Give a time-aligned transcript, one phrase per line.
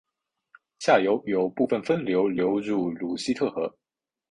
[0.79, 3.71] 下游有部分分流流入鲁希特河。